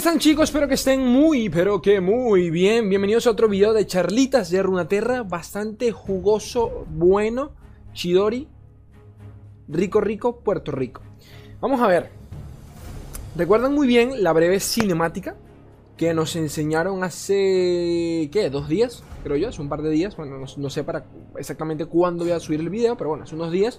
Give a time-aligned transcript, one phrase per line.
[0.00, 0.44] están chicos?
[0.44, 2.88] Espero que estén muy, pero que muy bien.
[2.88, 5.24] Bienvenidos a otro video de charlitas de Runaterra.
[5.24, 7.52] Bastante jugoso, bueno,
[7.92, 8.48] chidori,
[9.68, 11.02] rico, rico, Puerto Rico.
[11.60, 12.08] Vamos a ver.
[13.36, 15.36] ¿Recuerdan muy bien la breve cinemática
[15.98, 18.48] que nos enseñaron hace, ¿qué?
[18.50, 19.02] ¿Dos días?
[19.22, 20.16] Creo yo, hace un par de días.
[20.16, 21.04] Bueno, no, no sé para
[21.36, 23.78] exactamente cuándo voy a subir el video, pero bueno, hace unos días.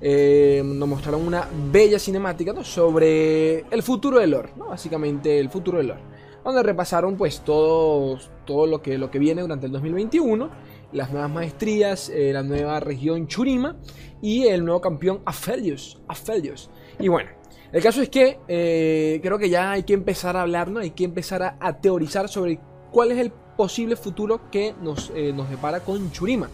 [0.00, 5.88] Eh, nos mostraron una bella cinemática sobre el futuro del lore, básicamente el futuro del
[5.88, 6.00] lore,
[6.44, 10.50] donde repasaron pues todo, todo lo, que, lo que viene durante el 2021,
[10.92, 13.76] las nuevas maestrías, eh, la nueva región Churima
[14.22, 16.70] y el nuevo campeón Aphelios, Aphelios.
[17.00, 17.30] Y bueno,
[17.72, 20.78] el caso es que eh, creo que ya hay que empezar a hablar, ¿no?
[20.78, 22.60] hay que empezar a, a teorizar sobre
[22.92, 26.48] cuál es el posible futuro que nos, nos depara con Churima.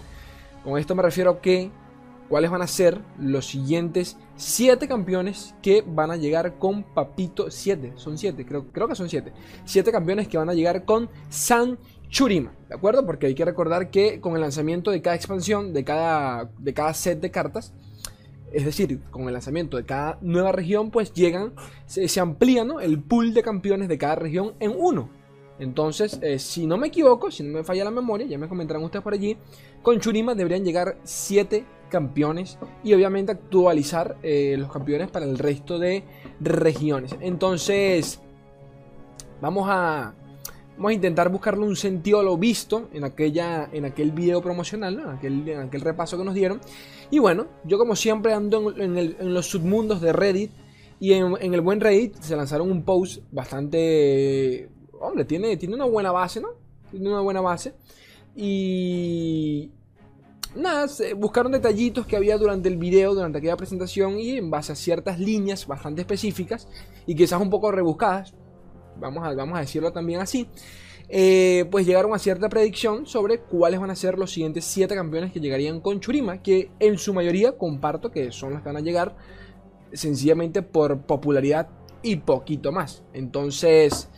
[0.65, 1.71] Con esto me refiero a que
[2.29, 7.93] cuáles van a ser los siguientes 7 campeones que van a llegar con Papito 7.
[7.97, 9.33] Son 7, creo, creo que son 7.
[9.65, 13.05] 7 campeones que van a llegar con San Churima, ¿de acuerdo?
[13.05, 16.95] Porque hay que recordar que con el lanzamiento de cada expansión, de cada, de cada
[16.95, 17.73] set de cartas,
[18.53, 21.55] es decir, con el lanzamiento de cada nueva región, pues llegan,
[21.87, 22.79] se, se amplía ¿no?
[22.79, 25.11] el pool de campeones de cada región en uno.
[25.59, 28.83] Entonces, eh, si no me equivoco, si no me falla la memoria, ya me comentarán
[28.83, 29.37] ustedes por allí,
[29.83, 35.79] con Churima deberían llegar 7 campeones y obviamente actualizar eh, los campeones para el resto
[35.79, 36.03] de
[36.41, 37.15] regiones.
[37.21, 38.21] Entonces,
[39.41, 40.13] vamos a,
[40.77, 44.99] vamos a intentar buscarle un sentido a lo visto en, aquella, en aquel video promocional,
[44.99, 46.61] en, aquel, en aquel repaso que nos dieron.
[47.13, 50.51] Y bueno, yo como siempre ando en, en los submundos de Reddit
[51.01, 56.13] y en, el buen Reddit se lanzaron un post bastante hombre, tiene, tiene una buena
[56.13, 56.49] base, ¿no?
[56.91, 57.75] Tiene una buena base.
[58.37, 59.71] Y...
[60.57, 64.77] Nada, buscaron detallitos que había durante el video, durante aquella presentación y en base a
[64.77, 66.69] ciertas líneas bastante específicas
[67.07, 68.35] y quizás un poco rebuscadas,
[68.97, 70.47] vamos a, vamos a decirlo también así,
[71.09, 75.33] eh, pues llegaron a cierta predicción sobre cuáles van a ser los siguientes 7 campeones
[75.33, 78.81] que llegarían con Churima, que en su mayoría comparto que son los que van a
[78.81, 79.17] llegar
[79.93, 81.69] sencillamente por popularidad
[82.03, 83.03] y poquito más.
[83.13, 84.09] Entonces,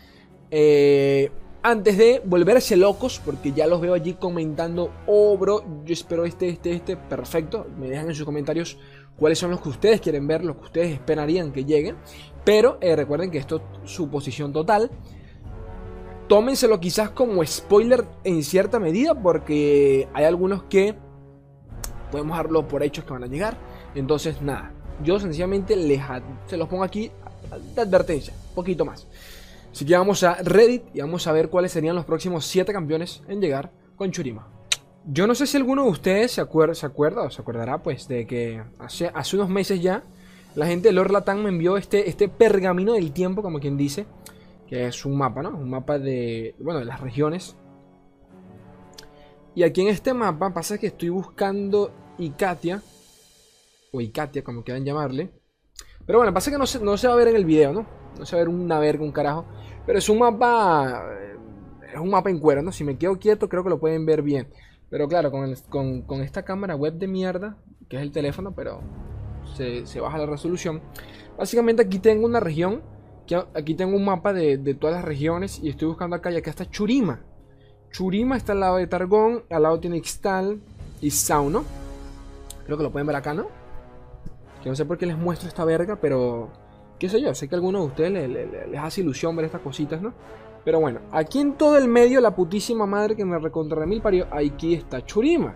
[0.51, 1.31] eh,
[1.62, 5.37] antes de volverse locos, porque ya los veo allí comentando, oh
[5.84, 7.67] yo espero este, este, este, perfecto.
[7.77, 8.79] Me dejan en sus comentarios
[9.19, 11.97] cuáles son los que ustedes quieren ver, los que ustedes esperarían que lleguen.
[12.45, 14.91] Pero eh, recuerden que esto es su posición total.
[16.29, 20.95] Tómenselo quizás como spoiler en cierta medida, porque hay algunos que
[22.13, 23.57] podemos darlo por hechos que van a llegar.
[23.97, 26.01] Entonces, nada, yo sencillamente les,
[26.47, 27.11] se los pongo aquí
[27.75, 29.07] de advertencia, poquito más.
[29.76, 33.22] Así que vamos a Reddit y vamos a ver cuáles serían los próximos 7 campeones
[33.28, 34.48] en llegar con Churima.
[35.04, 38.09] Yo no sé si alguno de ustedes se, acuerda, se acuerda o se acordará pues
[38.09, 40.03] de que hace, hace unos meses ya
[40.54, 44.06] la gente de Lord Latan me envió este, este pergamino del tiempo, como quien dice,
[44.66, 45.51] que es un mapa, ¿no?
[45.51, 47.54] Un mapa de, bueno, de las regiones.
[49.54, 52.83] Y aquí en este mapa pasa que estoy buscando Ikatia,
[53.92, 55.33] o Ikatia como quieran llamarle.
[56.06, 58.05] Pero bueno, pasa que no se, no se va a ver en el video, ¿no?
[58.18, 59.45] No se a ver una verga, un carajo.
[59.84, 61.04] Pero es un mapa.
[61.13, 61.36] Eh,
[61.95, 62.72] es un mapa en cuero, ¿no?
[62.72, 64.48] Si me quedo quieto, creo que lo pueden ver bien.
[64.91, 67.57] Pero claro, con, esta cámara web de mierda,
[67.89, 68.80] que es el teléfono, pero
[69.54, 70.80] se, baja la resolución.
[71.36, 72.83] Básicamente aquí tengo una región.
[73.54, 75.60] aquí tengo un mapa de, todas las regiones.
[75.63, 77.21] Y estoy buscando acá, y acá está Churima.
[77.91, 79.45] Churima está al lado de Targón.
[79.51, 80.60] Al lado tiene Ixtal
[81.01, 81.65] y Sauno.
[82.65, 83.47] Creo que lo pueden ver acá, ¿no?
[84.63, 86.51] Que no sé por qué les muestro esta verga, pero
[86.98, 90.01] qué sé yo, sé que a algunos de ustedes les, hace ilusión ver estas cositas,
[90.01, 90.13] ¿no?
[90.65, 94.27] Pero bueno, aquí en todo el medio, la putísima madre que me recontra mil parió,
[94.33, 95.54] aquí está Churima.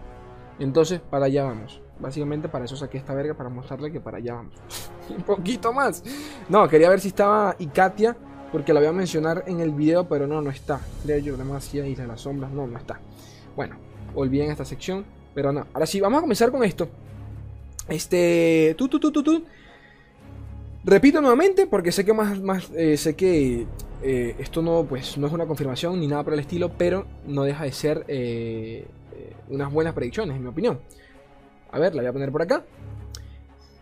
[0.60, 1.80] Entonces, para allá vamos.
[1.98, 4.54] Básicamente para eso saqué esta verga, para mostrarle que para allá vamos.
[5.16, 6.04] Un poquito más.
[6.48, 8.16] No, quería ver si estaba Ikatia,
[8.52, 10.80] porque la voy a mencionar en el video, pero no, no está.
[11.02, 13.00] Creo yo, demasiado Isla de las Sombras, no, no está.
[13.56, 13.76] Bueno,
[14.14, 15.04] olviden esta sección,
[15.34, 15.66] pero no.
[15.72, 16.88] Ahora sí, vamos a comenzar con esto.
[17.88, 18.74] Este...
[18.78, 19.44] Tú, tú, tú, tú, tú.
[20.82, 23.66] Repito nuevamente porque sé que más, más eh, sé que
[24.02, 27.42] eh, esto no, pues, no es una confirmación ni nada por el estilo, pero no
[27.42, 28.86] deja de ser eh,
[29.50, 30.80] unas buenas predicciones, en mi opinión.
[31.70, 32.64] A ver, la voy a poner por acá.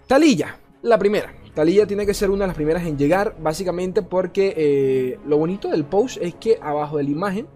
[0.09, 1.33] Talilla, la primera.
[1.55, 5.85] Talilla tiene que ser una de las primeras en llegar, básicamente porque lo bonito del
[5.85, 7.47] post es que abajo de la imagen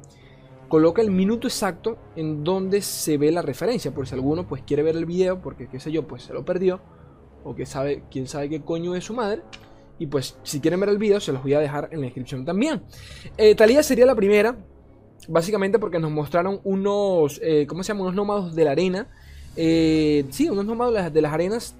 [0.68, 4.82] coloca el minuto exacto en donde se ve la referencia, por si alguno pues quiere
[4.82, 6.80] ver el video, porque qué sé yo, pues se lo perdió
[7.44, 9.42] o que sabe, quién sabe qué coño es su madre.
[9.98, 12.44] Y pues si quieren ver el video se los voy a dejar en la descripción
[12.44, 12.82] también.
[13.36, 14.56] Eh, Talía sería la primera,
[15.28, 18.02] básicamente porque nos mostraron unos, eh, ¿cómo se llama?
[18.02, 19.08] Unos nómados de la arena.
[19.56, 21.76] Eh, sí, unos nómados de las arenas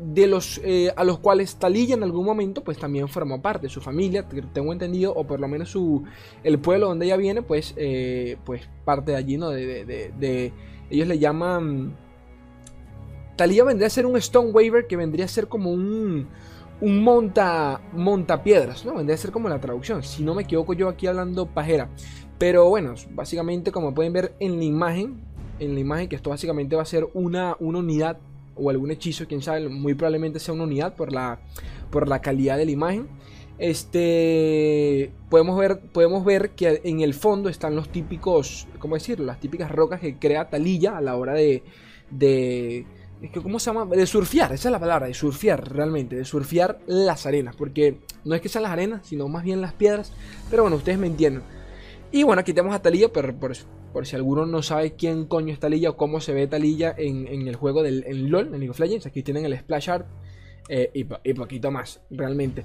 [0.00, 3.80] de los eh, a los cuales Talilla en algún momento pues también formó parte, su
[3.80, 6.04] familia, tengo entendido, o por lo menos su,
[6.42, 9.50] el pueblo donde ella viene, pues, eh, pues parte de allí, ¿no?
[9.50, 10.52] De,
[10.90, 11.96] ellos le llaman...
[13.40, 16.28] Talilla vendría a ser un Stone Waver que vendría a ser como un,
[16.82, 18.94] un monta, montapiedras, ¿no?
[18.96, 21.88] Vendría a ser como la traducción, si no me equivoco yo aquí hablando pajera.
[22.36, 25.22] Pero bueno, básicamente como pueden ver en la imagen,
[25.58, 28.18] en la imagen que esto básicamente va a ser una, una unidad
[28.56, 31.40] o algún hechizo, quién sabe, muy probablemente sea una unidad por la,
[31.90, 33.08] por la calidad de la imagen.
[33.56, 39.24] Este, podemos ver, podemos ver que en el fondo están los típicos, ¿cómo decirlo?
[39.24, 41.62] Las típicas rocas que crea Talilla a la hora de,
[42.10, 42.84] de
[43.42, 43.84] ¿cómo se llama?
[43.84, 48.34] De surfear, esa es la palabra, de surfear realmente, de surfear las arenas, porque no
[48.34, 50.12] es que sean las arenas, sino más bien las piedras,
[50.50, 51.42] pero bueno, ustedes me entienden.
[52.12, 55.60] Y bueno, aquí tenemos a Talilla, pero por, si alguno no sabe quién coño es
[55.60, 59.06] Talilla o cómo se ve Talilla en, el juego del LOL, en League of Legends.
[59.06, 60.06] Aquí tienen el splash art
[60.72, 62.64] eh, y, poquito más, realmente.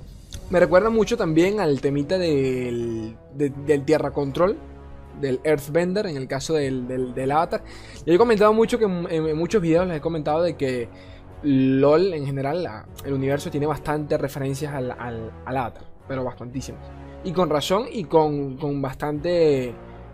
[0.51, 3.15] Me recuerda mucho también al temita del,
[3.85, 4.55] Tierra Control,
[5.19, 7.63] del Earthbender, en el caso del, del, Avatar.
[8.05, 10.89] Yo he comentado mucho que en, muchos videos les he comentado de que
[11.43, 16.81] LOL en general, el universo tiene bastantes referencias al, al, Avatar, pero bastantísimas.
[17.23, 19.73] Y con razón y con, con bastante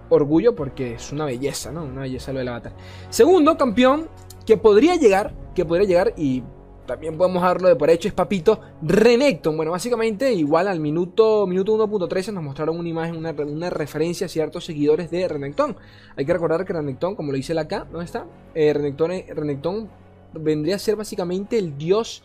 [0.09, 1.83] orgullo porque es una belleza, ¿no?
[1.83, 2.73] Una belleza lo del avatar.
[3.09, 4.09] Segundo campeón
[4.45, 6.43] que podría llegar, que podría llegar y
[6.91, 9.55] también podemos darlo de por hecho es Papito Renekton.
[9.55, 14.65] Bueno, básicamente igual al minuto, minuto 1.13 nos mostraron una imagen, una, referencia a ciertos
[14.65, 15.77] seguidores de Renekton.
[16.17, 18.25] Hay que recordar que Renekton, como lo dice acá, ¿dónde está?
[18.53, 19.89] Eh, Renekton,
[20.33, 22.23] vendría a ser básicamente el dios...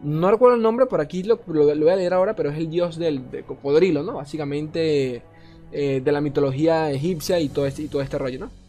[0.00, 2.98] No recuerdo el nombre, por aquí lo, voy a leer ahora, pero es el dios
[2.98, 4.14] del cocodrilo, ¿no?
[4.14, 5.22] Básicamente
[5.70, 8.67] eh, de la mitología egipcia y todo, este, y todo este rollo, ¿no?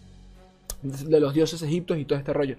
[0.81, 2.55] De los dioses egiptos y todo este rollo.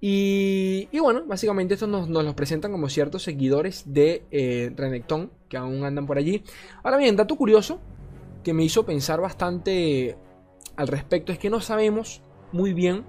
[0.00, 5.56] Y, bueno, básicamente esto nos, nos, los presentan como ciertos seguidores de eh, Renekton que
[5.56, 6.42] aún andan por allí.
[6.82, 7.78] Ahora bien, dato curioso
[8.42, 10.16] que me hizo pensar bastante
[10.76, 12.20] al respecto es que no sabemos
[12.50, 13.04] muy bien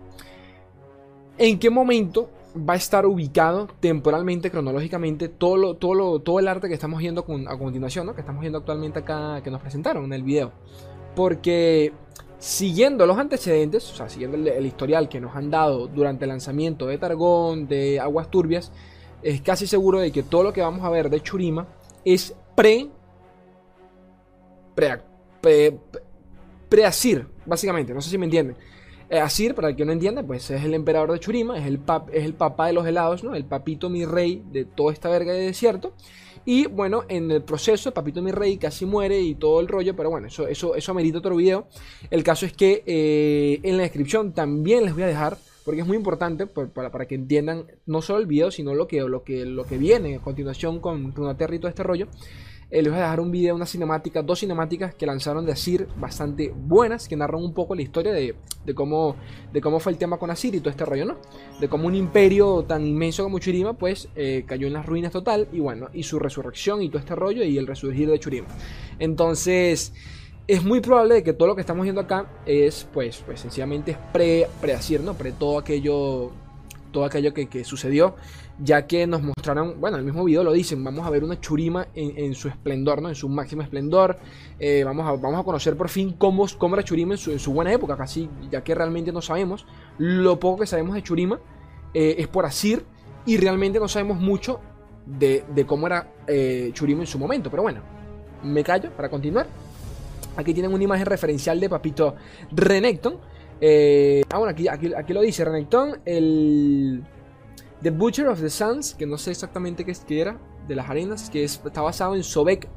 [1.37, 6.75] en qué momento va a estar ubicado temporalmente, cronológicamente, todo, todo, todo el arte que
[6.75, 10.51] estamos viendo a continuación, que estamos viendo actualmente acá, que nos presentaron en el video.
[11.15, 11.93] Porque
[12.43, 16.87] siguiendo los antecedentes, o sea, siguiendo el, historial que nos han dado durante el lanzamiento
[16.87, 18.69] de Targón, de Aguas Turbias,
[19.21, 21.65] es casi seguro de que todo lo que vamos a ver de Churima
[22.03, 22.89] es pre.
[24.75, 24.99] pre.
[25.39, 25.79] pre.
[26.67, 28.57] pre, Asir, básicamente, no sé si me entienden.
[29.09, 31.79] Eh, Asir, para el que no entienda, pues es el emperador de Churima, es el,
[31.79, 33.35] pap, es el papá de los helados, ¿no?
[33.35, 35.93] El papito mi rey de toda esta verga de desierto.
[36.45, 40.09] Y bueno, en el proceso, papito mi rey casi muere y todo el rollo, pero
[40.09, 41.67] bueno, eso, eso, eso amerita otro video.
[42.09, 45.87] El caso es que eh, en la descripción también les voy a dejar, porque es
[45.87, 49.45] muy importante para, para, que entiendan no solo el video, sino lo que, lo que,
[49.45, 52.07] lo que viene a continuación con Runaterra y todo este rollo.
[52.73, 55.87] Eh, les voy a dejar un video, una cinemática, dos cinemáticas que lanzaron de Asir
[55.95, 58.33] bastante buenas, que narran un poco la historia de,
[58.73, 59.15] cómo,
[59.51, 61.17] de cómo fue el tema con Asir y todo este rollo, ¿no?
[61.59, 65.47] De cómo un imperio tan inmenso como Churima, pues eh, cayó en las ruinas total
[65.53, 68.47] y bueno, y su resurrección y todo este rollo y el resurgir de Churima.
[68.97, 69.93] Entonces,
[70.47, 73.91] es muy probable de que todo lo que estamos viendo acá es, pues, pues sencillamente
[73.91, 75.13] es pre, pre ¿no?
[75.13, 76.31] Pre todo aquello,
[76.91, 78.15] todo aquello que, que sucedió
[78.59, 81.87] ya que nos mostraron, bueno, el mismo video lo dicen, vamos a ver una Churima
[81.95, 83.09] en, su esplendor, ¿no?
[83.09, 84.17] En su máximo esplendor,
[84.59, 87.73] eh, vamos, a, vamos a conocer por fin cómo, cómo era Churima en su, buena
[87.73, 89.65] época, casi, ya que realmente no sabemos,
[89.97, 91.39] lo poco que sabemos de Churima
[91.93, 92.85] eh, es por Asir,
[93.25, 94.59] y realmente no sabemos mucho
[95.05, 97.81] de, cómo era eh, Churima en su momento, pero bueno,
[98.43, 99.47] me callo para continuar.
[100.35, 102.15] Aquí tienen una imagen referencial de Papito
[102.51, 103.13] Renekton.
[103.13, 107.03] ah, bueno, aquí, aquí, aquí lo dice Renekton, el
[107.83, 111.43] The Butcher of the Suns, que no sé exactamente qué, era, de las arenas, que
[111.43, 112.69] está basado en Sobek,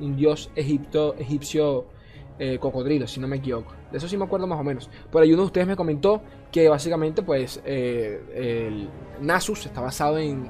[0.00, 1.86] un dios egipto, egipcio
[2.40, 3.72] eh, cocodrilo, si no me equivoco.
[3.92, 4.90] De eso sí me acuerdo más o menos.
[5.12, 8.88] Por ahí uno de ustedes me comentó que básicamente, pues, eh,
[9.20, 10.48] Nasus está basado en,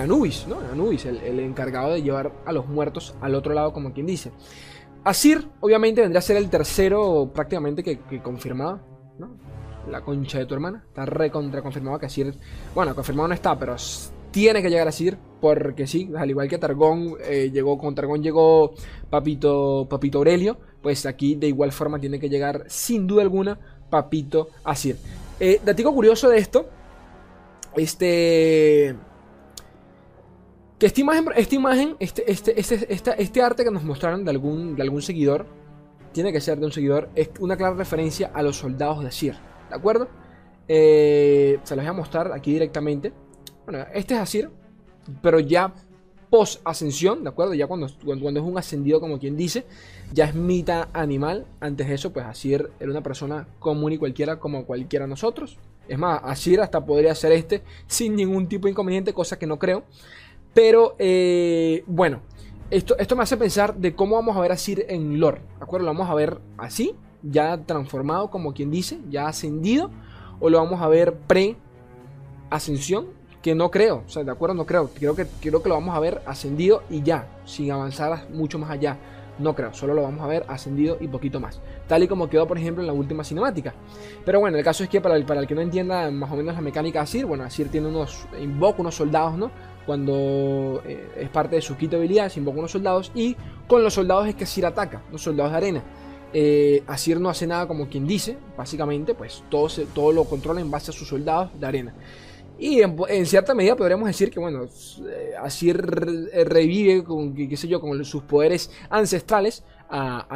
[0.00, 0.58] Anubis, ¿no?
[0.60, 4.32] Anubis, el, encargado de llevar a los muertos al otro lado, como quien dice.
[5.04, 8.80] Asir, obviamente, vendría a ser el tercero prácticamente que, que confirmaba,
[9.18, 9.45] ¿no?
[9.90, 10.84] La concha de tu hermana.
[10.86, 12.34] Está recontra confirmado que Sir.
[12.74, 13.76] Bueno, confirmado no está, pero
[14.30, 15.18] tiene que llegar a Sir.
[15.40, 18.74] Porque sí, al igual que Targón eh, llegó, con Targón llegó
[19.10, 20.58] Papito, Papito Aurelio.
[20.82, 23.58] Pues aquí de igual forma tiene que llegar, sin duda alguna,
[23.90, 24.96] Papito a Sir.
[25.38, 26.68] Eh, datico curioso de esto.
[27.76, 28.96] Este.
[30.78, 34.76] Que esta imagen, esta imagen este, este, este, este, arte que nos mostraron de algún,
[34.76, 35.46] de algún seguidor,
[36.12, 39.36] tiene que ser de un seguidor, es una clara referencia a los soldados de Sir.
[39.68, 40.08] ¿De acuerdo?
[40.68, 43.12] Eh, se los voy a mostrar aquí directamente.
[43.64, 44.50] Bueno, este es Asir,
[45.22, 45.72] pero ya
[46.30, 47.54] post ascensión, ¿de acuerdo?
[47.54, 49.64] Ya cuando, cuando, es un ascendido, como quien dice,
[50.12, 51.46] ya es mitad animal.
[51.60, 55.58] Antes de eso, pues Asir era una persona común y cualquiera, como cualquiera de nosotros.
[55.88, 59.58] Es más, Asir hasta podría ser este sin ningún tipo de inconveniente, cosa que no
[59.58, 59.84] creo.
[60.52, 62.20] Pero, eh, bueno,
[62.70, 64.56] esto, esto me hace pensar de cómo vamos a ver a
[64.88, 65.86] en lore, ¿de acuerdo?
[65.86, 69.90] Lo vamos a ver así, ya transformado, como quien dice, ya ascendido,
[70.40, 73.06] o lo vamos a ver pre-ascensión,
[73.46, 74.90] que no creo, o sea, de acuerdo, no creo.
[74.92, 78.70] Creo que, creo que lo vamos a ver ascendido y ya, sin avanzar mucho más
[78.70, 78.98] allá.
[79.38, 81.60] No creo, solo lo vamos a ver ascendido y poquito más.
[81.86, 83.72] Tal y como quedó, por ejemplo, en la última cinemática.
[84.24, 86.36] Pero bueno, el caso es que para el, para el que no entienda más o
[86.36, 89.52] menos la mecánica de Asir, bueno, Asir tiene unos, invoca unos soldados, ¿no?
[89.86, 93.36] Cuando eh, es parte de su kit de habilidades, invoca unos soldados y
[93.68, 95.82] con los soldados es que Asir ataca, los soldados de arena.
[96.32, 100.90] Eh, Asir no hace nada como quien dice, básicamente, pues todo, lo controla en base
[100.90, 101.94] a sus soldados de arena.
[102.58, 107.68] Y en, cierta medida podríamos decir que, bueno, eh, así eh, revive con, qué sé
[107.68, 110.26] yo, con sus poderes ancestrales a,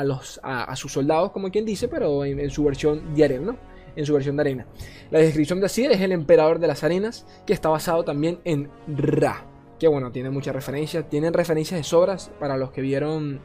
[0.43, 3.57] a, sus soldados, como quien dice, pero en, su versión de arena.
[3.97, 4.67] En su versión de arena.
[5.11, 8.71] La descripción de Asir es el emperador de las arenas, que está basado también en
[8.87, 9.45] Ra.
[9.81, 11.09] Que bueno, tiene muchas referencias.
[11.09, 13.41] Tienen referencias de sobras para los que vieron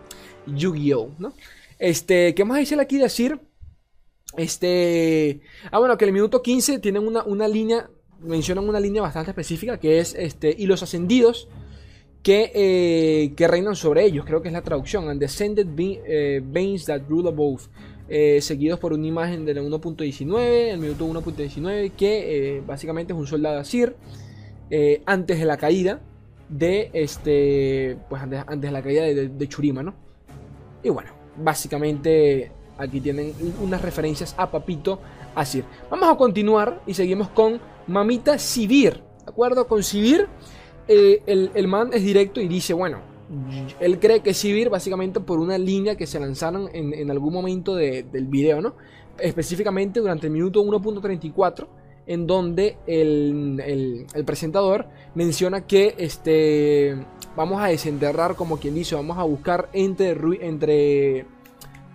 [0.45, 1.11] Yu-Gi-Oh!
[1.17, 1.33] ¿no?
[1.79, 3.39] Este, ¿qué más dice aquí de Asir?
[4.37, 5.41] Este.
[5.71, 7.89] Ah, bueno, que el minuto 15 tienen una, una línea
[8.25, 11.47] mencionan una línea bastante específica que es este, y los ascendidos
[12.23, 16.85] que, eh, que reinan sobre ellos, creo que es la traducción, and descended eh, beings
[16.85, 17.67] that rule above,
[18.09, 23.59] eh, seguidos por una imagen del 1.19, el minuto 1.19, que básicamente es un soldado
[23.59, 23.95] asir,
[25.05, 26.01] antes de la caída
[26.49, 29.93] de este, pues antes, de la caída de, de Churima, ¿no?
[30.83, 34.99] Y bueno, básicamente aquí tienen unas referencias a Papito
[35.35, 35.65] Asir.
[35.89, 39.01] Vamos a continuar y seguimos con Mamita Sibir.
[39.25, 39.67] ¿De acuerdo?
[39.67, 40.27] Con Sibir,
[40.87, 42.99] eh, el, man es directo y dice, bueno,
[43.79, 48.27] él cree que Sibir básicamente por una línea que se lanzaron en, algún momento del
[48.27, 48.75] video, ¿no?
[49.17, 51.67] Específicamente durante el minuto 1.34
[52.07, 56.95] en donde el, presentador menciona que este,
[57.35, 60.15] vamos a desenterrar, como quien dice, vamos a buscar entre...
[60.41, 61.25] entre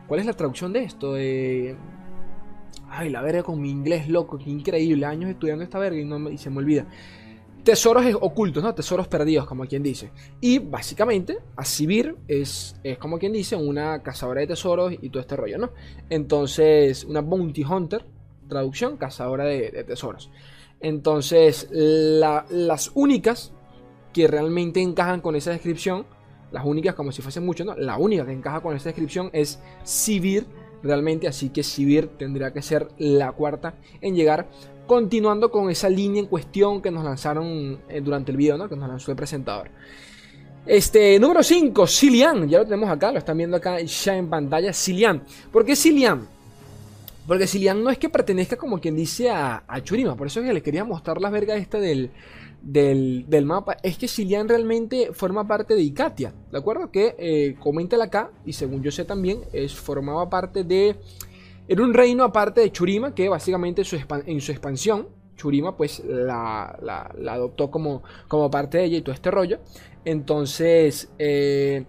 [0.06, 1.14] ¿Cuál es la traducción de esto?
[1.14, 5.06] Ay, la verga con mi inglés, loco, qué increíble.
[5.06, 5.96] Años estudiando esta verga
[6.32, 6.86] y, se me olvida.
[7.62, 8.74] Tesoros ocultos, ¿no?
[8.74, 10.10] Tesoros perdidos, como quien dice.
[10.40, 15.36] Y básicamente, Asibir es, es como quien dice, una cazadora de tesoros y todo este
[15.36, 15.70] rollo, ¿no?
[16.08, 18.04] Entonces, una bounty hunter,
[18.50, 20.30] traducción, cazadora de, tesoros.
[20.80, 23.52] Entonces, las únicas
[24.12, 26.04] que realmente encajan con esa descripción,
[26.52, 27.74] las únicas como si fuesen mucho, ¿no?
[27.76, 30.46] La única que encaja con esa descripción es Sibir
[30.82, 34.48] realmente, así que Sibir tendría que ser la cuarta en llegar.
[34.86, 38.68] Continuando con esa línea en cuestión que nos lanzaron eh, durante el video, ¿no?
[38.68, 39.70] que nos lanzó el presentador.
[40.66, 42.48] Este, número 5, Silian.
[42.48, 44.72] Ya lo tenemos acá, lo están viendo acá ya en pantalla.
[44.72, 45.22] Silian.
[45.52, 46.39] ¿Por qué Silian?
[47.30, 50.16] Porque Silian no es que pertenezca como quien dice a, Churima.
[50.16, 52.10] Por eso es que les quería mostrar la verga esta del,
[52.60, 56.90] del, mapa es que Silian realmente forma parte de Icatia, ¿de acuerdo?
[56.90, 60.96] Que eh, comenta acá, y según yo sé también, es, formaba parte de...
[61.68, 63.82] Era un reino aparte de Churima, que básicamente
[64.26, 65.06] en su expansión,
[65.36, 66.76] Churima pues la,
[67.28, 69.60] adoptó como, como parte de ella y todo este rollo.
[70.04, 71.84] Entonces, eh,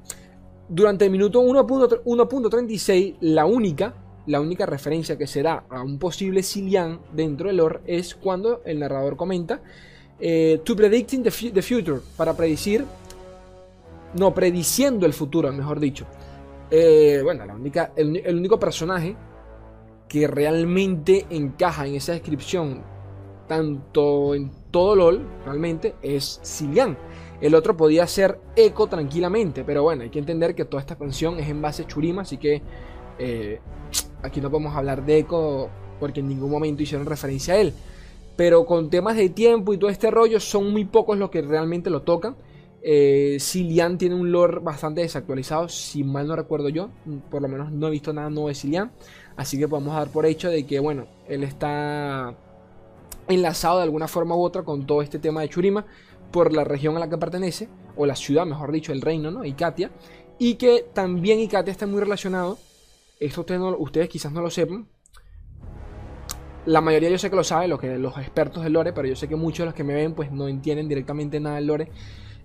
[0.70, 3.96] durante el minuto 1.36, la única,
[4.28, 8.62] la única referencia que se da a un posible Silian dentro del lore es cuando
[8.66, 9.62] el narrador comenta
[10.24, 12.86] eh, to predicting the, future, para predecir,
[14.14, 16.06] no, prediciendo el futuro, mejor dicho.
[16.70, 19.16] Eh, bueno, la única, el, único personaje
[20.08, 22.84] que realmente encaja en esa descripción,
[23.48, 26.96] tanto en todo LOL, realmente, es Silian.
[27.42, 31.40] El otro podía ser Echo tranquilamente, pero bueno, hay que entender que toda esta expansión
[31.40, 32.62] es en base a Churima, así que
[33.18, 33.60] eh,
[34.24, 37.74] aquí no podemos hablar de Echo porque en ningún momento hicieron referencia a él.
[38.36, 41.90] Pero con temas de tiempo y todo este rollo, son muy pocos los que realmente
[41.90, 42.36] lo tocan.
[42.84, 43.38] Eh,
[44.00, 46.90] tiene un lore bastante desactualizado, si mal no recuerdo yo.
[47.30, 48.92] Por lo menos no he visto nada nuevo de Silian.
[49.36, 52.36] Así que podemos dar por hecho de que, bueno, él está
[53.28, 55.86] enlazado de alguna forma u otra con todo este tema de Churima
[56.32, 59.46] por la región a la que pertenece, o la ciudad, mejor dicho, el reino, ¿no?
[59.46, 59.92] Icatia.
[60.40, 62.58] Y que también Icatia está muy relacionado.
[63.22, 64.88] Esto ustedes, ustedes quizás no lo sepan,
[66.66, 69.16] la mayoría yo sé que lo sabe, los, que, los expertos del lore, pero yo
[69.16, 71.92] sé que muchos de los que me ven pues no entienden directamente nada del lore.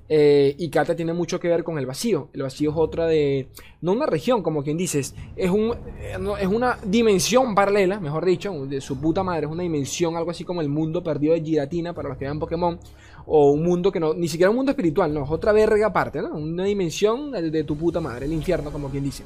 [0.09, 2.28] Eh, y Katia tiene mucho que ver con el vacío.
[2.33, 3.49] El vacío es otra de.
[3.80, 5.16] No una región, como quien dices.
[5.35, 9.47] Es, un, eh, es una dimensión paralela, mejor dicho, de su puta madre.
[9.47, 12.38] Es una dimensión, algo así como el mundo perdido de Giratina para los que vean
[12.38, 12.78] Pokémon.
[13.26, 14.14] O un mundo que no.
[14.14, 15.25] Ni siquiera un mundo espiritual, no.
[15.25, 16.37] Es otra verga aparte, ¿no?
[16.37, 19.25] Una dimensión de tu puta madre, el infierno, como quien dice.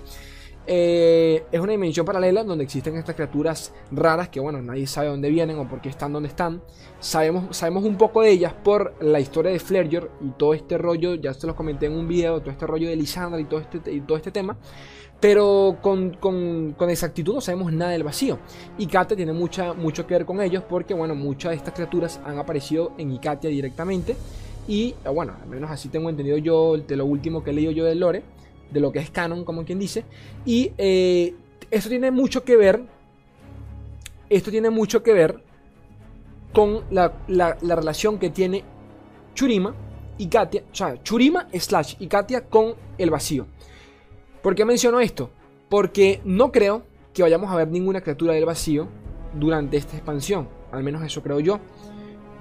[0.72, 5.28] Eh, es una dimensión paralela donde existen estas criaturas raras que, bueno, nadie sabe dónde
[5.28, 6.62] vienen o por qué están donde están.
[7.00, 11.16] Sabemos, sabemos un poco de ellas por la historia de Flareger y todo este rollo,
[11.16, 13.80] ya se los comenté en un video, todo este rollo de Lisandra y todo este,
[14.02, 14.56] todo este tema.
[15.18, 18.38] Pero con, con, con, exactitud no sabemos nada del vacío.
[18.78, 22.38] Ikatia tiene mucha, mucho que ver con ellos porque, bueno, muchas de estas criaturas han
[22.38, 24.14] aparecido en Ikatia directamente.
[24.68, 27.84] Y, bueno, al menos así tengo entendido yo de lo último que he leído yo
[27.86, 28.22] del lore
[28.70, 30.04] de lo que es canon, como quien dice.
[30.44, 31.34] Y eh,
[31.70, 32.82] esto tiene mucho que ver,
[34.28, 35.42] esto tiene mucho que ver
[36.52, 37.12] con la,
[37.62, 38.64] relación que tiene
[39.34, 39.74] Churima
[40.18, 43.46] y Katia, o sea, Churima slash y Katia con el vacío.
[44.42, 45.30] ¿Por qué menciono esto?
[45.68, 46.82] Porque no creo
[47.14, 48.88] que vayamos a ver ninguna criatura del vacío
[49.34, 51.60] durante esta expansión, al menos eso creo yo.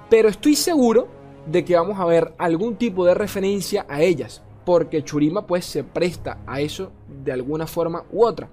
[0.08, 1.08] Pero estoy seguro
[1.46, 5.84] de que vamos a ver algún tipo de referencia a ellas porque Churima pues se
[5.84, 8.50] presta a eso de alguna forma u otra.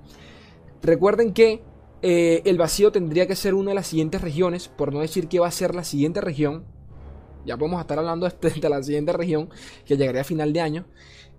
[0.81, 1.61] Recuerden que
[2.01, 5.39] eh, el vacío tendría que ser una de las siguientes regiones, por no decir que
[5.39, 6.63] va a ser la siguiente región.
[7.45, 9.49] Ya podemos estar hablando de, la siguiente región
[9.85, 10.85] que llegaría a final de año.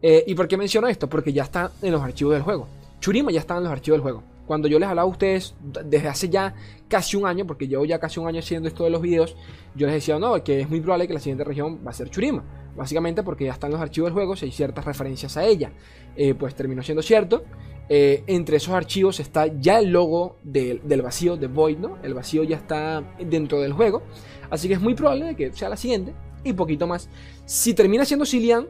[0.03, 1.09] Eh, ¿Y por qué menciono esto?
[1.09, 2.67] Porque ya está en los archivos del juego.
[3.01, 4.25] Churima ya está en los archivos del juego.
[4.47, 5.55] Cuando yo les hablaba a ustedes
[5.85, 6.55] desde hace ya
[6.89, 9.37] casi un año, porque llevo ya casi un año haciendo esto de los videos,
[9.75, 12.09] yo les decía, no, que es muy probable que la siguiente región va a ser
[12.09, 12.43] Churima.
[12.79, 15.73] Básicamente porque ya están los archivos del juego, si hay ciertas referencias a ella.
[16.17, 17.45] Eh, pues terminó siendo cierto.
[17.89, 21.99] Eh, entre esos archivos está ya el logo del vacío de Void, ¿no?
[22.05, 24.03] El vacío ya está dentro del juego.
[24.49, 26.15] Así que es muy probable que sea la siguiente.
[26.45, 27.11] Y poquito más.
[27.47, 28.69] Si termina siendo Cilian,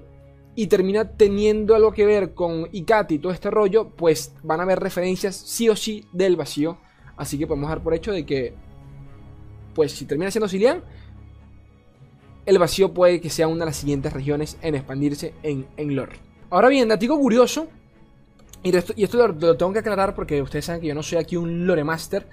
[0.54, 4.64] y termina teniendo algo que ver con Ikati y todo este rollo, pues van a
[4.64, 6.78] haber referencias sí o sí del vacío.
[7.16, 8.54] Así que podemos dar por hecho de que,
[9.72, 10.82] pues si termina siendo Cilian,
[12.48, 16.16] el vacío puede que sea una de las siguientes regiones en expandirse en, en lore.
[16.48, 17.68] Ahora bien, datico curioso,
[18.62, 21.36] y esto, y lo, tengo que aclarar porque ustedes saben que yo no soy aquí
[21.36, 22.26] un lore master,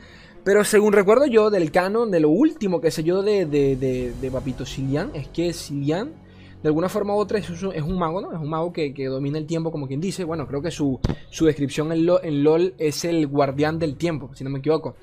[0.45, 4.31] pero según recuerdo yo del canon, de lo último que sé yo de, de, de,
[4.31, 6.13] Papito Cilian, es que Cilian
[6.63, 8.31] de alguna forma u otra es, un mago, ¿no?
[8.31, 10.23] Es un mago que, domina el tiempo, como quien dice.
[10.23, 10.99] Bueno, creo que su,
[11.41, 14.95] descripción en, LOL es el guardián del tiempo, si no me equivoco.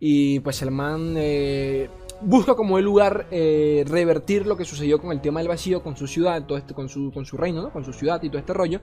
[0.00, 1.88] Y pues el man eh,
[2.22, 5.96] busca como el lugar eh, revertir lo que sucedió con el tema del vacío, con
[5.96, 7.70] su ciudad, todo este, con, su, con su reino, ¿no?
[7.70, 8.80] Con su ciudad y todo este rollo,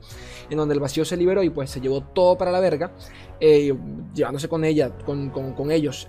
[0.50, 2.94] en donde el vacío se liberó y pues se llevó todo para la verga,
[3.40, 3.74] eh,
[4.14, 6.08] llevándose con ella, con, con, ellos,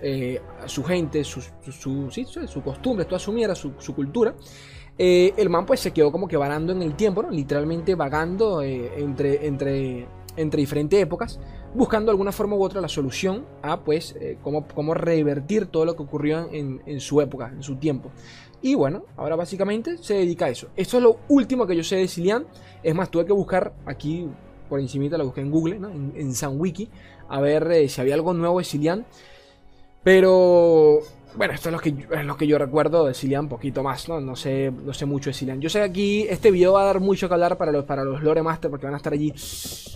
[0.67, 4.35] su gente, su, su, su, costumbre, toda su mierda, su, su cultura.
[5.01, 7.31] Eh, el man pues se quedó como que varando en el tiempo, ¿no?
[7.31, 11.39] Literalmente vagando eh, entre, entre, entre diferentes épocas,
[11.73, 15.95] buscando de alguna forma u otra la solución a pues eh, cómo, revertir todo lo
[15.95, 18.11] que ocurrió en, su época, en su tiempo.
[18.61, 20.67] Y bueno, ahora básicamente se dedica a eso.
[20.75, 22.45] Esto es lo último que yo sé de Cilian.
[22.83, 24.27] Es más, tuve que buscar aquí
[24.67, 26.89] por encimita, lo busqué en Google, en, en SunWiki,
[27.27, 29.05] a ver si había algo nuevo de Cilian.
[30.03, 30.99] Pero
[31.35, 31.95] bueno, esto es lo que,
[32.37, 34.19] que yo recuerdo de Cilian, un poquito más, ¿no?
[34.19, 35.61] No sé, no sé mucho de Cilian.
[35.61, 38.03] Yo sé que aquí este video va a dar mucho que hablar para los, para
[38.03, 39.31] los Lore Master porque van a estar allí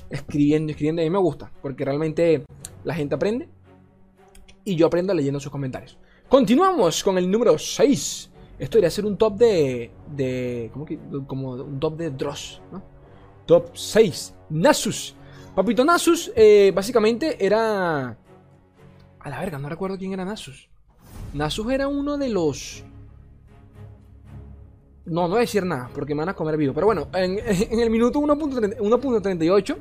[0.10, 1.02] escribiendo, escribiendo.
[1.02, 2.46] Y a mí me gusta, porque realmente
[2.84, 3.50] la gente aprende
[4.63, 5.98] y yo aprendo leyendo sus comentarios.
[6.30, 8.32] Continuamos con el número 6.
[8.60, 9.91] Esto iría a ser un top de.
[10.15, 11.00] de ¿cómo que?
[11.28, 12.84] Como un top de Dross, ¿no?
[13.46, 14.36] Top 6.
[14.50, 15.15] Nasus.
[15.56, 18.17] Papito Nasus, eh, básicamente era.
[19.19, 20.69] A la verga, no recuerdo quién era Nasus.
[21.34, 22.84] Nasus era uno de los...
[25.06, 26.74] No, no voy a decir nada, porque me van a comer vivo.
[26.74, 27.39] Pero bueno, en,
[27.80, 29.76] el minuto 1.38,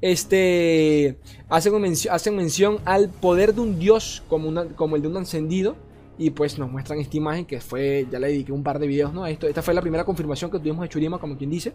[0.00, 5.76] este, hacen, hacen mención al poder de un dios como, como el de un encendido.
[6.20, 9.14] Y pues nos muestran esta imagen que fue, ya le dediqué un par de videos,
[9.14, 9.24] ¿no?
[9.24, 11.74] Esto, esta fue la primera confirmación que tuvimos de Churima, como quien dice.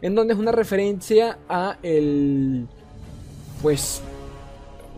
[0.00, 2.68] En donde es una referencia a el...
[3.60, 4.00] Pues...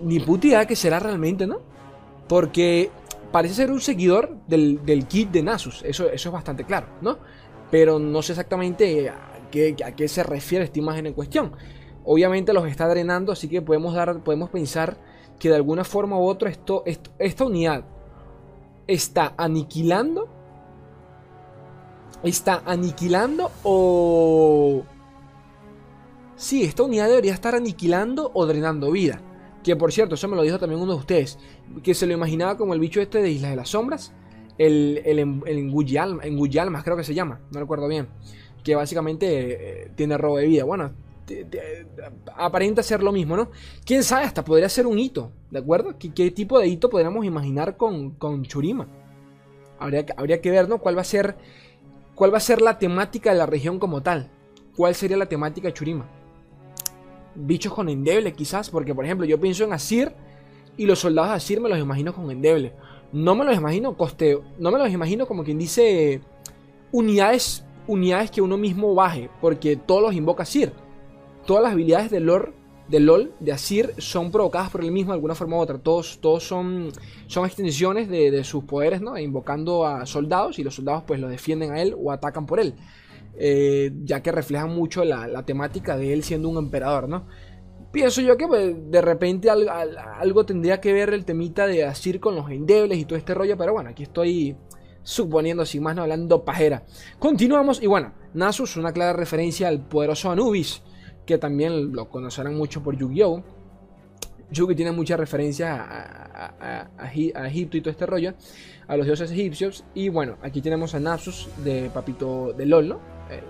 [0.05, 1.61] Ni puta que será realmente, ¿no?
[2.29, 2.91] Porque
[3.33, 7.19] parece ser un seguidor del, kit de Nasus, eso, eso es bastante claro, ¿no?
[7.71, 11.53] Pero no sé exactamente a qué, a qué se refiere esta imagen en cuestión.
[12.05, 14.99] Obviamente los está drenando, así que podemos, dar, podemos pensar
[15.39, 16.85] que de alguna forma u otra esto,
[17.19, 17.85] esta unidad
[18.87, 20.29] está aniquilando.
[22.23, 24.85] Está aniquilando o...
[26.37, 29.21] Sí, esta unidad debería estar aniquilando o drenando vida.
[29.63, 31.39] Que por cierto, eso me lo dijo también uno de ustedes,
[31.83, 34.13] que se lo imaginaba como el bicho este de Islas de las Sombras,
[34.59, 38.09] el, el, el creo que se llama, no recuerdo bien.
[38.65, 39.27] que básicamente
[39.85, 40.65] eh, tiene robo de vida.
[40.65, 40.93] Bueno,
[42.37, 43.51] aparenta ser lo mismo, ¿no?
[43.85, 45.95] Quién sabe, hasta podría ser un hito, ¿de acuerdo?
[45.99, 48.89] ¿Qué, tipo de hito podríamos imaginar con, con Churima?
[49.79, 50.79] Habría, habría que ver, ¿no?
[50.79, 51.37] ¿Cuál va a ser
[52.15, 54.31] cuál va a ser la temática de la región como tal?
[54.77, 56.09] ¿Cuál sería la temática de Churima?
[57.35, 60.13] Bichos con endeble, quizás, porque por ejemplo, yo pienso en Asir
[60.77, 62.73] y los soldados de Asir me los imagino con endeble.
[63.13, 66.21] No me los imagino costeo, no me los imagino como quien dice
[66.93, 70.73] unidades unidades que uno mismo baje, porque todos los invoca Asir
[71.47, 72.55] todas las habilidades de LOL,
[72.89, 75.79] de LOL, de Asir, son provocadas por él mismo de alguna forma u otra.
[75.79, 76.91] Todos, todos son,
[77.27, 79.19] son extensiones de, sus poderes, ¿no?
[79.19, 82.75] Invocando a soldados y los soldados pues lo defienden a él o atacan por él.
[83.39, 87.27] Eh, ya que reflejan mucho la, temática de él siendo un emperador, ¿no?
[87.91, 92.35] Pienso yo que pues, de repente algo, tendría que ver el temita de Asir con
[92.35, 94.57] los endebles y todo este rollo, pero bueno, aquí estoy
[95.03, 96.85] suponiendo sin más no hablando pajera.
[97.19, 100.83] Continuamos y bueno, Nasus, una clara referencia al poderoso Anubis
[101.27, 103.43] que también lo conocerán mucho por Yu-Gi-Oh!
[104.51, 106.91] Yu-Gi tiene muchas referencias a,
[107.47, 108.35] Egipto y todo este rollo,
[108.87, 109.85] a los dioses egipcios.
[109.95, 112.99] Y bueno, aquí tenemos a Nasus de Papito de LOL,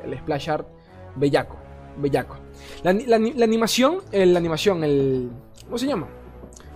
[0.05, 0.69] el, Splash Art
[1.17, 1.57] bellaco.
[1.97, 2.37] bellaco.
[2.83, 5.31] La, animación, la animación, el.
[5.65, 6.09] ¿Cómo se llama?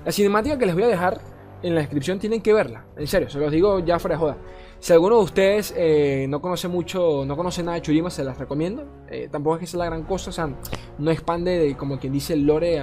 [0.05, 1.21] La cinemática que les voy a dejar
[1.63, 2.85] en la descripción tienen que verla.
[2.97, 4.37] En serio, se los digo ya fuera de joda.
[4.79, 8.39] Si alguno de ustedes eh, no conoce mucho, no conoce nada de Churima, se las
[8.39, 8.85] recomiendo.
[9.09, 10.51] Eh, tampoco es que sea la gran cosa, o sea,
[10.99, 12.83] no expande de, como quien dice el lore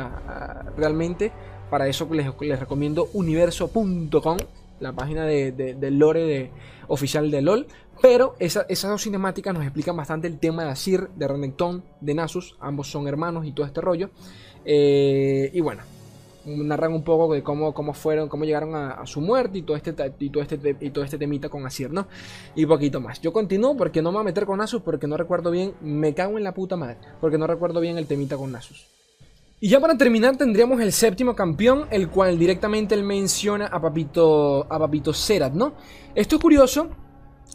[0.75, 1.31] realmente.
[1.69, 4.37] Para eso les, les recomiendo universo.com,
[4.79, 6.51] la página del lore de,
[6.87, 7.67] oficial de LOL.
[8.01, 12.55] Pero esas dos cinemáticas nos explican bastante el tema de Asir, de Renekton, de Nasus.
[12.59, 14.09] Ambos son hermanos y todo este rollo.
[14.65, 15.83] Eh, y bueno,
[16.45, 19.93] narran un poco de cómo, cómo fueron, cómo llegaron a, su muerte y todo este
[20.19, 22.07] y todo este y todo este temita con Asir, ¿no?
[22.55, 23.21] Y poquito más.
[23.21, 26.13] Yo continúo porque no me voy a meter con Nasus porque no recuerdo bien, me
[26.13, 28.87] cago en la puta madre, porque no recuerdo bien el temita con Nasus.
[29.59, 34.65] Y ya para terminar tendríamos el séptimo campeón, el cual directamente él menciona a Papito
[34.69, 35.73] a Papito Serat, ¿no?
[36.15, 36.89] Esto es curioso.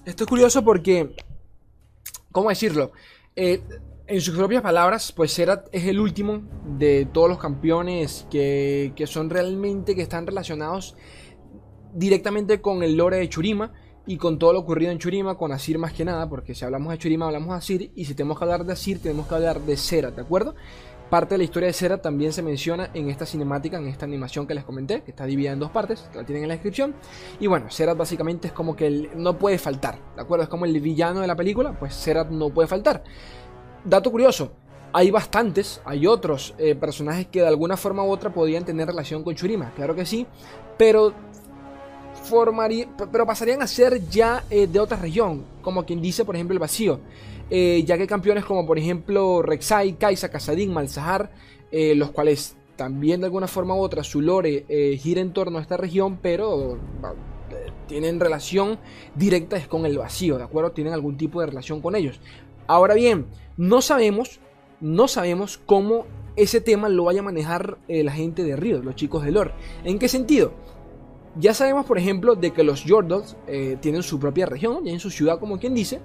[0.08, 1.14] Esto es curioso porque
[2.32, 2.92] ¿cómo decirlo?
[3.36, 3.60] Eh,
[4.06, 6.44] en sus propias palabras, pues Serat es el último
[6.78, 10.96] de todos los campeones que, son realmente, que están relacionados
[11.92, 13.74] directamente con el lore de Churima
[14.06, 16.90] y con todo lo ocurrido en Churima, con Asir más que nada, porque si hablamos
[16.90, 19.60] de Churima hablamos de Asir, y si tenemos que hablar de Asir tenemos que hablar
[19.60, 20.54] de Serat, ¿de acuerdo?
[21.10, 24.46] Parte de la historia de Serat también se menciona en esta cinemática, en esta animación
[24.46, 26.94] que les comenté, que está dividida en dos partes, que la tienen en la descripción.
[27.40, 30.42] Y bueno, Serat básicamente es como que no puede faltar, ¿de acuerdo?
[30.42, 33.02] Es como el villano de la película, pues Serat no puede faltar
[33.84, 34.52] dato curioso,
[34.92, 39.22] hay bastantes, hay otros eh, personajes que de alguna forma u otra podían tener relación
[39.22, 40.26] con Churima, claro que sí,
[40.76, 41.12] pero
[42.24, 46.54] formaría, pero pasarían a ser ya eh, de otra región, como quien dice, por ejemplo,
[46.54, 47.00] el vacío,
[47.50, 51.30] eh, ya que campeones como por ejemplo Rek'Sai, Kaisa, Casadín, Malzahar,
[51.70, 54.64] los cuales también de alguna forma u otra su lore
[54.98, 56.78] gira en torno a esta región, pero
[57.86, 58.78] tienen relación
[59.14, 60.70] directa con el vacío, ¿de acuerdo?
[60.70, 62.20] Tienen algún tipo de relación con ellos.
[62.66, 63.26] Ahora bien,
[63.58, 64.40] no sabemos,
[64.80, 68.94] no sabemos cómo ese tema lo vaya a manejar eh, la gente de Río, los
[68.94, 69.52] chicos de lore.
[69.82, 70.52] ¿En qué sentido?
[71.38, 75.10] Ya sabemos, por ejemplo, de que los Jordals eh, tienen su propia región, en su
[75.10, 76.00] ciudad, como quien dice,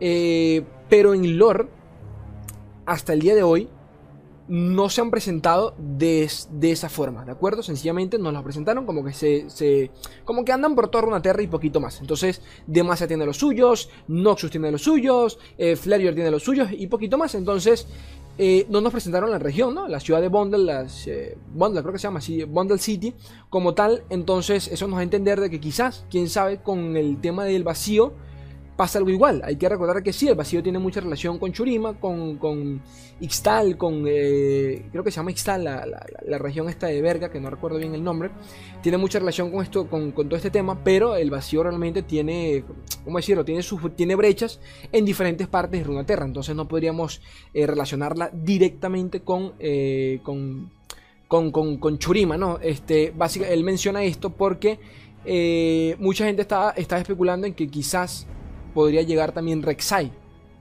[0.00, 1.68] eh, pero en lore,
[2.86, 3.68] hasta el día de hoy,
[4.50, 7.62] no se han presentado de, esa forma, ¿de acuerdo?
[7.62, 9.92] Sencillamente nos los presentaron como que se,
[10.24, 12.00] como que andan por toda una tierra y poquito más.
[12.00, 17.16] Entonces, Demacia tiene los suyos, Noxus tiene los suyos, eh, tiene los suyos y poquito
[17.16, 17.36] más.
[17.36, 17.86] Entonces,
[18.42, 19.86] eh, no nos presentaron la región, ¿no?
[19.86, 21.36] La ciudad de Bundle, las, eh,
[21.82, 23.14] creo que se llama así, Bundle City,
[23.50, 24.02] como tal.
[24.08, 27.64] Entonces, eso nos da a entender de que quizás, quién sabe, con el tema del
[27.64, 28.14] vacío
[28.80, 29.42] pasa algo igual.
[29.44, 32.80] Hay que recordar que sí, el vacío tiene mucha relación con Churima, con, con
[33.20, 34.06] Ixtal, con.
[34.08, 37.94] Eh, creo que se llama Ixtal, la, región esta de Verga, que no recuerdo bien
[37.94, 38.30] el nombre.
[38.80, 42.64] Tiene mucha relación con esto, con, todo este tema, pero el vacío realmente tiene.
[43.04, 43.44] ¿Cómo decirlo?
[43.44, 43.62] Tiene,
[43.94, 44.60] tiene brechas
[44.92, 46.24] en diferentes partes de Runaterra.
[46.24, 47.20] Entonces no podríamos
[47.52, 49.52] eh, relacionarla directamente con.
[49.58, 50.70] Eh, con
[51.28, 52.58] con, con, Churima, ¿no?
[52.60, 54.80] Este, básicamente, él menciona esto porque
[55.98, 58.26] mucha gente está, está especulando en que quizás
[58.70, 60.10] podría llegar también Rek'Sai,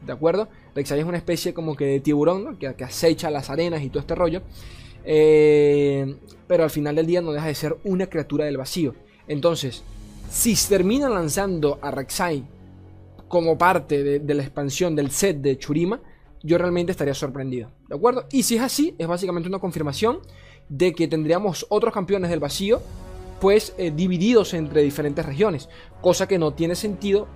[0.05, 0.47] ¿de acuerdo?
[0.75, 4.15] Rek'Sai es una especie como que de tiburón, que, acecha las arenas y todo este
[4.15, 4.41] rollo.
[5.03, 6.15] Eh,
[6.47, 8.95] pero al final del día no deja de ser una criatura del vacío.
[9.27, 9.83] Entonces,
[10.29, 12.43] si terminan lanzando a Rek'Sai
[13.27, 16.01] como parte de, de, la expansión del set de Churima,
[16.43, 17.71] yo realmente estaría sorprendido.
[17.87, 18.25] ¿De acuerdo?
[18.31, 20.19] Y si es así, es básicamente una confirmación
[20.69, 22.81] de que tendríamos otros campeones del vacío,
[23.41, 25.69] pues eh, divididos entre diferentes regiones.
[26.01, 27.27] Cosa que no tiene sentido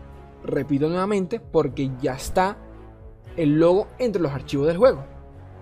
[0.43, 2.57] repito nuevamente, porque ya está
[3.37, 5.05] el logo entre los archivos del juego.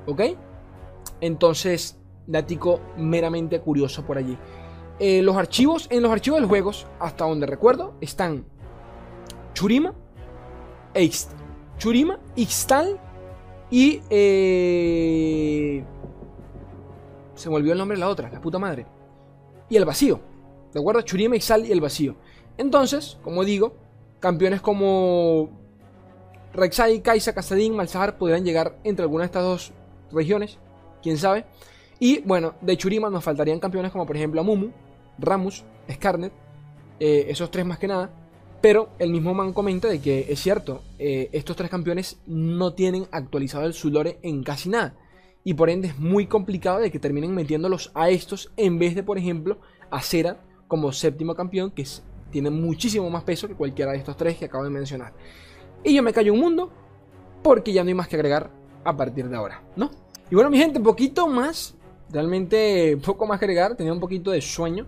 [0.08, 0.22] ¿Ok?
[1.22, 4.38] Entonces, dático meramente curioso por allí.
[5.00, 8.46] Eh, los archivos, en los archivos del juego, hasta donde recuerdo, están
[9.54, 9.94] Churima,
[11.78, 13.00] Churima, Ixtal
[13.70, 14.02] y...
[14.10, 15.84] Eh,
[17.34, 18.86] se me olvidó el nombre de la otra, la puta madre.
[19.70, 20.20] Y el vacío.
[20.72, 21.02] ¿De acuerdo?
[21.02, 22.16] Churima, Ixtal y el vacío.
[22.58, 23.78] Entonces, como digo,
[24.22, 25.50] campeones como
[26.54, 29.72] Rek'Sai, Kaisa, Casadín, Malzahar podrían llegar entre alguna de estas dos
[30.14, 30.58] regiones,
[31.04, 31.46] quién sabe.
[32.00, 34.72] Y bueno, de Churima nos faltarían campeones como por ejemplo Amumu,
[35.18, 36.32] Ramus, Scarnet,
[37.00, 38.10] eh, esos tres más que nada.
[38.62, 43.08] Pero el mismo man comenta de que es cierto, eh, estos tres campeones no tienen
[43.12, 44.96] actualizado el Zulore en casi nada.
[45.44, 49.02] Y por ende es muy complicado de que terminen metiéndolos a estos en vez de,
[49.02, 51.82] por ejemplo, a Cera como séptimo campeón, que
[52.32, 55.14] tiene muchísimo más peso que cualquiera de estos tres que acabo de mencionar.
[55.84, 56.72] Y yo me callo un mundo
[57.44, 58.50] porque ya no hay más que agregar
[58.84, 59.92] a partir de ahora, ¿no?
[60.30, 61.76] Y bueno, mi gente, poquito más,
[62.10, 64.88] realmente poco más que agregar, tenía un poquito de sueño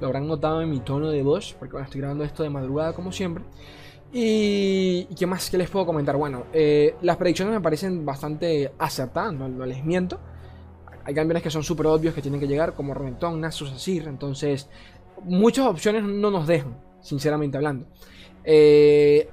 [0.00, 2.92] lo habrán notado en mi tono de voz, porque bueno, estoy grabando esto de madrugada
[2.92, 3.44] como siempre.
[4.12, 6.16] Y, ¿qué más que les puedo comentar?
[6.16, 10.18] Bueno, eh, las predicciones me parecen bastante acertadas, no, les miento.
[11.04, 14.08] Hay campeones que son súper obvios que tienen que llegar, como Reventón, Nasus, Asir.
[14.08, 14.68] Entonces,
[15.24, 17.86] muchas opciones no nos dejan, sinceramente hablando.
[18.44, 19.28] Eh,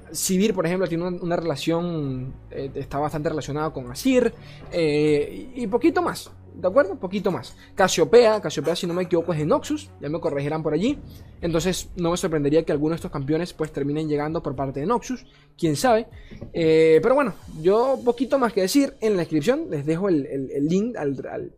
[0.54, 4.32] por ejemplo, tiene una, relación, eh, está bastante relacionado con Asir.
[4.72, 6.30] Eh, y poquito más.
[6.58, 6.96] ¿De acuerdo?
[6.96, 7.56] Poquito más.
[7.76, 10.98] Casiopea, Casiopea si no me equivoco es de Noxus, ya me corregirán por allí.
[11.40, 14.86] Entonces no me sorprendería que algunos de estos campeones pues terminen llegando por parte de
[14.86, 15.24] Noxus,
[15.56, 16.08] quién sabe.
[16.52, 20.26] Eh, pero bueno, yo poquito más que decir, en la descripción les dejo el,
[20.62, 21.52] link al,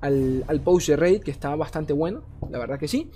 [0.00, 3.10] al, post de Reddit que está bastante bueno, la verdad que sí.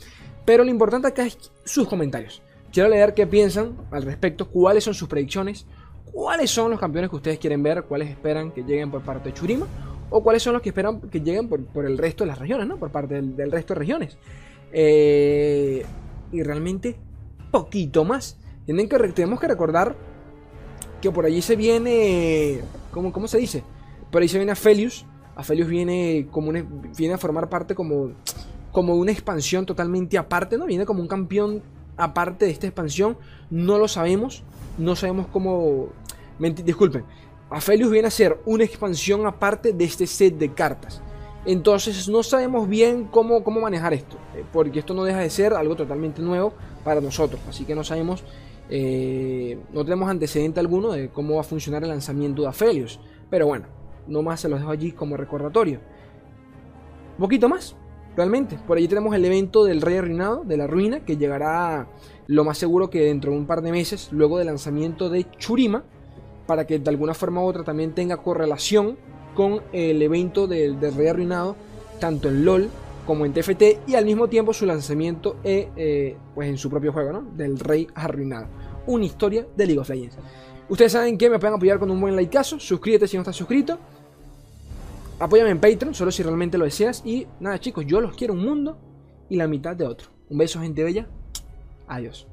[0.49, 2.41] Pero lo importante acá es sus comentarios.
[2.73, 5.67] Quiero leer qué piensan al respecto, cuáles son sus predicciones,
[6.11, 9.35] cuáles son los campeones que ustedes quieren ver, cuáles esperan que lleguen por parte de
[9.35, 9.67] Churima
[10.09, 12.79] o cuáles son los que esperan que lleguen por, el resto de las regiones, ¿no?
[12.79, 14.17] Por parte del, resto de regiones.
[14.73, 15.85] Eh,
[16.33, 16.97] y realmente
[17.51, 18.39] poquito más.
[18.65, 19.97] Tienen que, tenemos que recordar
[21.03, 23.65] que por allí se viene, ¿cómo, cómo se dice?
[24.11, 25.05] Por ahí se viene Aphelios.
[25.37, 26.53] Aphelios viene, como
[26.97, 28.15] viene a formar parte como,
[28.79, 30.65] como una expansión totalmente aparte, ¿no?
[30.65, 31.65] Viene como un campeón
[31.97, 33.19] aparte de esta expansión.
[33.51, 34.45] No lo sabemos.
[34.79, 35.89] No sabemos cómo...
[36.39, 37.03] disculpen,
[37.51, 41.03] Aphelios viene a ser una expansión aparte de este set de cartas.
[41.45, 45.55] Entonces no sabemos bien cómo, cómo manejar esto, eh, porque esto no deja de ser
[45.55, 46.53] algo totalmente nuevo
[46.85, 47.41] para nosotros.
[47.49, 48.23] Así que no sabemos,
[48.71, 53.01] eh, no tenemos antecedente alguno de cómo va a funcionar el lanzamiento de Aphelios.
[53.29, 53.67] Pero bueno,
[54.07, 55.81] no más se los dejo allí como recordatorio.
[57.17, 57.75] Un poquito más,
[58.19, 58.59] realmente.
[58.67, 61.89] Por allí tenemos el evento del Rey Arruinado, de la Ruina, que llegará
[62.27, 65.85] lo más seguro que dentro de un par de meses, luego del lanzamiento de Churima
[66.49, 68.97] para que de alguna forma u otra también tenga correlación
[69.37, 71.57] con el evento del, Rey Arruinado,
[72.01, 72.71] tanto en LOL
[73.07, 76.93] como en TFT, y al mismo tiempo su lanzamiento eh, eh, pues en su propio
[76.93, 77.23] juego, ¿no?
[77.37, 78.47] Del Rey Arruinado.
[78.87, 80.17] Una historia de League of Legends.
[80.71, 83.79] Ustedes saben que me pueden apoyar con un buen likeazo, suscríbete si no estás suscrito.
[85.21, 87.03] Apóyame en Patreon, solo si realmente lo deseas.
[87.05, 88.79] Y nada chicos, yo los quiero un mundo
[89.29, 90.11] y la mitad de otro.
[90.29, 91.09] Un beso gente bella.
[91.89, 92.29] Adiós.